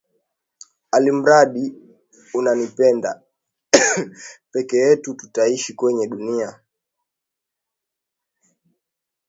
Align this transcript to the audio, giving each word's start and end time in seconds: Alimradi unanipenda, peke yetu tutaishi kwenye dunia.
Alimradi 0.91 1.73
unanipenda, 2.33 3.21
peke 4.51 4.77
yetu 4.77 5.13
tutaishi 5.13 5.73
kwenye 5.73 6.07
dunia. 6.07 6.59